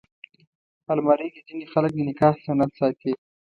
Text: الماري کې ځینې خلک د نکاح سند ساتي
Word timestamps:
الماري 0.91 1.27
کې 1.33 1.41
ځینې 1.47 1.65
خلک 1.73 1.91
د 1.95 1.99
نکاح 2.09 2.33
سند 2.45 2.71
ساتي 2.79 3.13